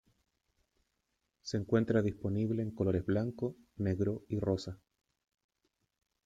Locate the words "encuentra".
1.57-2.01